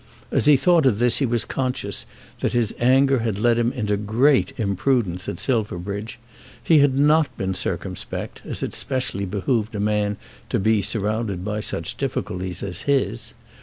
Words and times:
As 0.31 0.45
he 0.47 0.57
thought 0.57 0.87
of 0.87 0.97
this 0.97 1.17
he 1.17 1.27
was 1.27 1.45
conscious 1.45 2.07
that 2.39 2.53
his 2.53 2.73
anger 2.79 3.19
had 3.19 3.37
led 3.37 3.59
him 3.59 3.71
into 3.71 3.95
great 3.97 4.51
imprudence 4.59 5.29
at 5.29 5.37
Silverbridge. 5.37 6.17
He 6.63 6.79
had 6.79 6.97
not 6.97 7.37
been 7.37 7.53
circumspect, 7.53 8.41
as 8.43 8.63
it 8.63 8.73
specially 8.73 9.25
behoved 9.25 9.75
a 9.75 9.79
man 9.79 10.17
to 10.49 10.57
be 10.57 10.81
surrounded 10.81 11.45
by 11.45 11.59
such 11.59 11.97
difficulties 11.97 12.63
as 12.63 12.81
his. 12.89 13.35